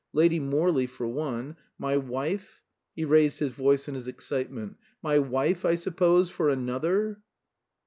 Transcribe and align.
Lady 0.13 0.39
Morley, 0.39 0.87
for 0.87 1.07
one. 1.07 1.55
My 1.77 1.95
wife," 1.95 2.63
he 2.95 3.05
raised 3.05 3.37
his 3.37 3.51
voice 3.51 3.87
in 3.87 3.93
his 3.93 4.07
excitement, 4.07 4.77
"my 5.03 5.19
wife, 5.19 5.63
I 5.63 5.75
suppose, 5.75 6.27
for 6.27 6.49
another?" 6.49 7.21